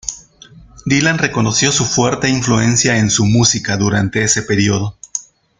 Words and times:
Dylan 0.87 1.19
reconoció 1.19 1.71
su 1.71 1.85
fuerte 1.85 2.27
influencia 2.27 2.97
en 2.97 3.11
su 3.11 3.23
música 3.23 3.77
durante 3.77 4.23
ese 4.23 4.41
periodo. 4.41 4.97